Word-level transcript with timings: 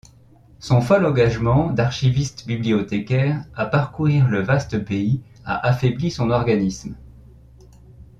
Son 0.57 0.81
fol 0.81 1.05
engagement 1.05 1.69
d'archiviste-bibliothécaire 1.71 3.45
à 3.53 3.67
parcourir 3.67 4.27
le 4.29 4.39
vaste 4.41 4.83
pays 4.83 5.21
a 5.45 5.63
affaibli 5.67 6.09
son 6.09 6.31
organisme. 6.31 6.97